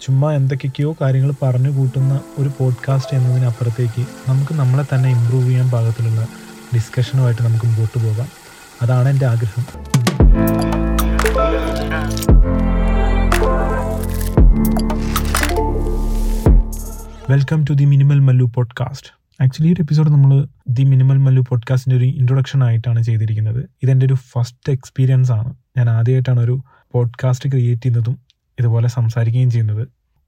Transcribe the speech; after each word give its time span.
ചുമ്മാ 0.00 0.32
എന്തൊക്കെയൊക്കെയോ 0.32 0.96
കാര്യങ്ങൾ 1.00 1.32
പറഞ്ഞു 1.42 1.70
കൂട്ടുന്ന 1.70 2.20
ഒരു 2.38 2.50
പോഡ്കാസ്റ്റ് 2.58 3.16
എന്നതിനപ്പുറത്തേക്ക് 3.16 4.06
നമുക്ക് 4.28 4.54
നമ്മളെ 4.54 4.84
തന്നെ 4.94 5.10
ഇമ്പ്രൂവ് 5.10 5.46
ചെയ്യാൻ 5.46 5.70
പാകത്തിലുള്ള 5.70 6.26
ഡിസ്കഷനുമായിട്ട് 6.74 7.42
നമുക്ക് 7.42 7.66
മുമ്പോട്ട് 7.66 8.04
പോകാം. 8.04 8.28
അതാണ് 8.82 9.08
എന്റെ 9.08 9.26
ആഗ്രഹം. 9.26 9.64
Welcome 17.30 17.64
to 17.70 17.72
the 17.72 17.84
minimal 17.84 18.18
Mallu 18.18 18.52
podcast 18.54 19.08
actually 19.42 19.70
ഈ 19.70 19.72
ഒരു 19.72 19.82
എപ്പിസോഡ് 19.82 20.10
നമ്മൾ 20.10 20.46
ദി 20.68 20.82
മിനിമൽ 20.82 21.16
മല്ലു 21.16 21.44
പോഡ്കാസ്റ്റിന്റെ 21.48 21.96
ഒരു 21.96 22.04
ഇൻട്രൊഡക്ഷൻ 22.04 22.64
ആയിട്ടാണ് 22.64 23.02
ചെയ്തിരിക്കുന്നത്. 23.02 23.70
ഇതെന്റെ 23.82 24.06
ഒരു 24.06 24.14
ഫസ്റ്റ് 24.14 24.72
എക്സ്പീരിയൻസ് 24.72 25.32
ആണ്. 25.32 25.54
ഞാൻ 25.78 25.90
ആദ്യമായിട്ടാണ് 25.90 26.40
ഒരു 26.40 26.62
പോഡ്കാസ്റ്റ് 26.92 27.50
ക്രിയേറ്റ് 27.50 27.82
ചെയ്യുന്നതും 27.82 28.27
ഇതുപോലെ 28.58 28.88
സംസാരിക്കുകയും 28.88 29.50
ചെയ്യുന്നത്. 29.50 29.82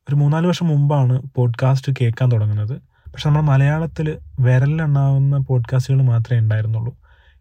ഒരു 0.09 0.14
മൂന്നാൽ 0.14 0.46
വർഷം 0.46 0.66
മുമ്പാണ് 0.66 1.23
പോഡ്കാസ്റ്റ് 1.34 1.92
കേൾക്കാൻ 2.00 2.32
തുടങ്ങുന്നത്. 2.32 2.80
പക്ഷെ 3.12 3.28
നമ്മൾ 3.28 3.42
മലയാളത്തിൽ 3.42 4.18
വിരലിലെണ്ണാവുന്ന 4.41 5.38
പോഡ്കാസ്റ്റുകൾ 5.38 6.02
മാത്രമേ 6.02 6.41
ഉണ്ടായിരുന്നുള്ളൂ. 6.41 6.96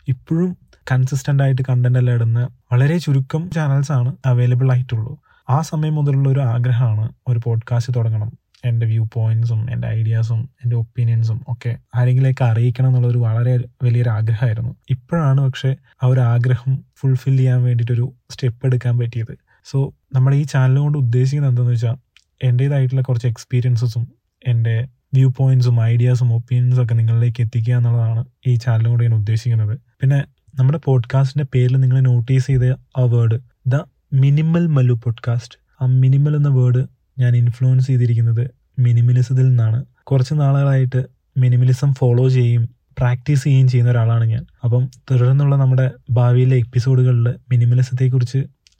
ഇപ്പോഴും 0.07 0.57
കൺസിസ്റ്റന്റ് 0.91 1.43
ആയിട്ട് 1.43 1.61
കണ്ടന്റ് 1.69 1.99
എല്ലാം 1.99 2.15
ഇടുന്ന 2.15 2.47
വളരെ 2.73 2.97
ചുരുക്കം 2.97 3.49
ചാനൽസ് 3.49 3.91
ആണ് 3.91 4.15
അവൈലബിൾ 4.25 4.71
ആയിട്ടുള്ളൂ. 4.71 5.19
ആ 5.49 5.61
സമയം 5.61 5.95
മുതലുള്ള 5.95 6.29
ഒരു 6.29 6.39
ആഗ്രഹമാണ് 6.39 7.09
ഒരു 7.27 7.39
പോഡ്കാസ്റ്റ് 7.43 7.93
തുടങ്ങണം. 7.95 8.31
എന്റെ 8.65 8.85
വ്യൂ 8.85 9.07
പോയിന്റ്സും 9.13 9.71
എന്റെ 9.71 9.87
ഐഡിയാസും 9.87 10.49
എന്റെ 10.63 10.75
ഒപ്പീനിയൻസും 10.75 11.41
ഒക്കെ 11.47 11.77
ആരെങ്കിലേക്ക് 11.95 12.43
അറിയിക്കണം 12.43 12.87
എന്നുള്ളൊരു 12.87 13.17
വളരെ 13.17 13.63
വലിയൊരു 13.83 14.09
ആഗ്രഹമായിരുന്നു. 14.09 14.75
ഇപ്പോഴാണ് 14.89 15.41
പക്ഷേ 15.41 15.75
ആ 16.03 16.07
ഒരു 16.07 16.19
ആഗ്രഹം 16.19 16.77
ഫുൾഫിൽ 16.99 17.37
ചെയ്യാൻ 17.37 17.63
വേണ്ടിയിട്ടൊരു 17.63 18.13
സ്റ്റെപ്പ് 18.29 18.65
എടുക്കാൻ 18.65 18.97
പറ്റിയത്. 18.97 19.37
സോ 19.71 19.93
നമ്മൾ 20.13 20.35
ഈ 20.35 20.43
ചാനൽ 20.43 20.77
കൊണ്ട് 20.77 20.97
ഉദ്ദേശിക്കുന്നത് 20.97 21.51
എന്താണെന്ന് 21.51 21.75
വെച്ചാൽ 21.75 21.95
എന്റേതായിട്ടുള്ള 22.43 23.01
കുറച്ച് 23.01 23.27
എക്സ്പീരിയൻസസും 23.27 24.07
എന്റെ 24.47 24.87
വ്യൂ 25.13 25.29
പോയിന്റ്സും 25.37 25.83
ഐഡിയാസും 25.83 26.33
ഒപ്പീനിയൻസും 26.33 26.83
ഒക്കെ 26.83 26.93
നിങ്ങളിലേക്ക് 26.93 27.41
എത്തിക്കുക 27.41 27.73
എന്നുള്ളതാണ് 27.73 28.25
ഈ 28.47 28.55
ചാനൽ 28.55 29.01
ഞാൻ 29.01 29.13
ഉദ്ദേശിക്കുന്നത്. 29.13 29.79
പിന്നെ 30.01 30.25
നമ്മുടെ 30.55 30.79
പോഡ്കാസ്റ്റിന്റെ 30.85 31.47
പേരിൽ 31.55 31.75
നിങ്ങൾ 31.77 31.99
നോട്ടീസ് 31.99 32.47
ചെയ്ത 32.47 32.63
ആ 32.97 33.03
word 33.03 33.39
the 33.67 33.75
minimal 34.13 34.67
Mallu 34.67 34.93
podcast 34.93 35.57
ആ 35.81 35.85
മിനിമൽ 35.85 36.35
എന്ന 36.35 36.49
വേർഡ് 36.49 36.85
ഞാൻ 37.19 37.35
ഇൻഫ്ലുവൻസ് 37.35 37.87
ചെയ്തിരിക്കുന്നത് 37.87 38.51
മിനിമലിസത്തിൽ 38.79 39.49
നിന്നാണ്. 39.49 39.85
കുറച്ച് 40.03 40.33
നാളുകളായിട്ട് 40.33 41.05
മിനിമലിസം 41.37 41.93
ഫോളോ 41.93 42.29
ചെയ്യും 42.29 42.69
പ്രാക്ടീസ് 42.99 43.43
ചെയ്യുകയും 43.43 43.67
ചെയ്യുന്ന 43.67 43.91
ഒരാളാണ് 43.91 44.25
ഞാൻ. 44.25 44.45
അപ്പം 44.63 44.89
തുടർന്നുള്ള 45.11 45.55
നമ്മുടെ 45.55 45.91
ഭാവിയിലെ 46.11 46.57
എപ്പിസോഡുകളിൽ 46.57 47.35
മിനിമലിസത്തെക്കുറിച്ച് 47.51 48.37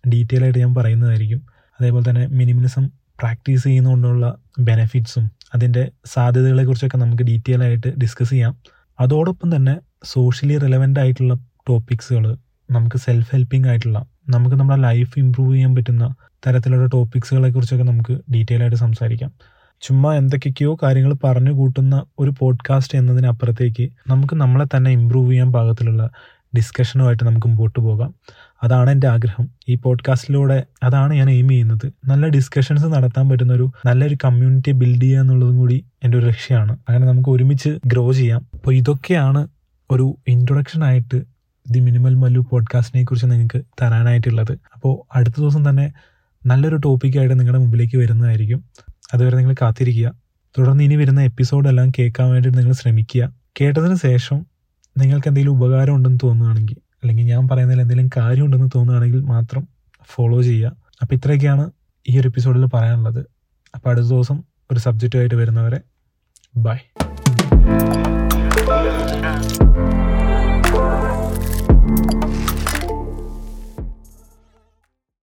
ഡീറ്റെയിൽ 0.08 0.44
ആയിട്ട് 0.44 0.59
ഞാൻ 0.59 0.75
പറയുന്നതായിരിക്കും. 0.75 1.42
അതേപോലെ 1.81 2.09
തന്നെ 2.09 2.28
മിനിമലിസം 2.28 2.89
പ്രാക്ടീസ് 3.19 3.64
ചെയ്യുന്നതുകൊണ്ടുള്ള 3.64 4.36
ബെനിഫിറ്റ്സും 4.59 5.31
അതിന്റെ 5.55 5.92
സാധ്യതകളെക്കുറിച്ചൊക്കെ 6.05 6.97
നമുക്ക് 6.97 7.23
ഡീറ്റെയിൽ 7.23 7.64
ആയിട്ട് 7.64 7.94
ഡിസ്കസ് 7.97 8.30
ചെയ്യാം. 8.30 8.58
അതോടൊപ്പം 9.00 9.55
തന്നെ 9.55 9.80
സോഷ്യലി 10.03 10.58
റെലവെന്റ് 10.58 11.00
ആയിട്ടുള്ള 11.00 11.33
ടോപ്പിക്സുകൾ 11.70 12.38
നമുക്ക് 12.72 12.97
സെൽഫ് 12.97 13.30
ഹെൽപ്പിംഗ് 13.33 13.67
ആയിട്ടുള്ള 13.67 14.05
നമുക്ക് 14.30 14.55
നമ്മുടെ 14.55 14.81
ലൈഫ് 14.81 15.20
ഇമ്പ്രൂവ് 15.20 15.55
ചെയ്യാൻ 15.55 15.75
പറ്റുന്ന 15.75 16.16
തരത്തിലുള്ള 16.47 16.86
ടോപ്പിക്സുകളെ 16.86 17.50
കുറിച്ചൊക്കെ 17.50 17.83
നമുക്ക് 17.83 18.20
ഡീറ്റെയിൽ 18.33 18.61
ആയിട്ട് 18.61 18.77
സംസാരിക്കാം. 18.77 19.31
ചുമ്മാ 19.81 20.16
എന്തൊക്കെയൊക്കെയോ 20.16 20.77
കാര്യങ്ങൾ 20.83 21.16
പറഞ്ഞു 21.23 21.52
കൂട്ടുന്ന 21.52 22.03
ഒരു 22.20 22.33
പോഡ്കാസ്റ്റ് 22.39 22.97
എന്നതിനപ്പുറത്തേക്ക് 22.97 23.89
നമുക്ക് 24.08 24.36
നമ്മളെ 24.36 24.66
തന്നെ 24.77 24.92
ഇമ്പ്രൂവ് 24.92 25.31
ചെയ്യാൻ 25.31 25.52
പാകത്തിലുള്ള 25.52 26.09
ഡിസ്കഷനുമായിട്ട് 26.58 27.23
നമുക്ക് 27.23 27.47
മുമ്പോട്ട് 27.47 27.80
പോകാം. 27.80 28.16
അതാണ് 28.64 28.90
എന്റെ 28.90 29.08
ആഗ്രഹം. 29.08 29.48
ഈ 29.70 29.76
പോഡ്കാസ്റ്റിലൂടെ 29.76 30.64
അതാണ് 30.84 31.14
ഞാൻ 31.14 31.30
എയിം 31.30 31.50
ചെയ്യുന്നത്. 31.50 31.92
നല്ല 32.06 32.28
ഡിസ്കഷൻസ് 32.28 32.86
നടത്താൻ 32.86 33.30
പറ്റുന്ന 33.30 33.54
ഒരു 33.54 33.72
നല്ലൊരു 33.86 34.18
കമ്മ്യൂണിറ്റി 34.26 34.72
ബിൽഡ് 34.72 35.02
ചെയ്യുക 35.02 35.22
എന്നുള്ളതും 35.22 35.58
കൂടി 35.58 35.86
എന്റെ 36.04 36.18
ഒരു 36.18 36.26
ലക്ഷ്യമാണ്. 36.26 36.78
അങ്ങനെ 36.90 37.08
നമുക്ക് 37.08 37.30
ഒരുമിച്ച് 37.30 37.80
ഗ്രോ 37.86 38.12
ചെയ്യാം. 38.12 38.48
അപ്പോൾ 38.54 38.76
ഇതൊക്കെയാണ് 38.76 39.48
ഒരു 39.92 40.17
ഇൻട്രൊഡക്ഷൻ 40.28 40.83
ആയിട്ട് 40.83 41.22
ദി 41.72 41.80
മിനിമൽ 41.80 42.16
മല്ലു 42.16 42.45
പോഡ്കാസ്റ്റിനെ 42.52 43.04
കുറിച്ച് 43.04 43.32
നിങ്ങൾക്ക് 43.32 43.61
തരാനായിട്ടുള്ളത്. 43.82 44.58
അപ്പോൾ 44.73 45.17
അടുത്ത 45.17 45.36
ദിവസം 45.39 45.70
തന്നെ 45.70 45.94
നല്ലൊരു 46.45 46.76
ടോപ്പിക്കായിട്ട് 46.76 47.39
നിങ്ങളുടെ 47.39 47.60
മുമ്പിലേക്ക് 47.60 47.98
വരുന്നതായിരിക്കും. 47.98 48.64
അതുവരെ 49.14 49.38
നിങ്ങൾ 49.38 49.56
കാത്തിരിക്കുക. 49.62 50.14
തുടർന്ന് 50.60 50.83
ഇനി 50.83 50.95
വരുന്ന 50.95 51.22
എപ്പിസോഡെല്ലാം 51.22 51.92
കേൾക്കാൻ 52.00 52.30
വേണ്ടി 52.30 52.50
നിങ്ങൾ 52.50 52.72
ശ്രമിക്കുക. 52.72 53.33
കേട്ടതിന് 53.62 53.95
ശേഷം 53.95 54.45
നിങ്ങൾക്ക് 54.98 55.28
എന്തെങ്കിലും 55.28 55.52
ഉപകാരം 55.52 55.95
ഉണ്ടെന്ന് 55.95 56.20
തോന്നുകയാണെങ്കിൽ 56.23 56.76
അല്ലെങ്കിൽ 57.04 57.26
ഞാൻ 57.26 57.48
പറയുന്നതിൽ 57.48 57.82
എന്തെങ്കിലും 57.82 58.10
കാര്യമുണ്ടെന്ന് 58.17 58.70
തോന്നുകയാണെങ്കിൽ 58.76 59.21
മാത്രം 59.21 59.67
ഫോളോ 60.10 60.42
ചെയ്യുക. 60.42 60.71
അപ്പോൾ 61.02 61.15
ഇത്രയൊക്കെയാണ് 61.15 61.71
ഈ 62.05 62.20
ഒരു 62.20 62.27
എപ്പിസോഡിൽ 62.27 62.65
പറയാനുള്ളത്. 62.65 63.21
അപ്പോൾ 63.76 63.89
അടുത്ത 63.89 64.08
ദിവസം 64.08 64.43
ഒരു 64.71 64.80
സബ്ജക്റ്റുമായിട്ട് 64.80 65.36
വരുന്നവരെ 65.36 65.82
ബൈ 66.55 66.80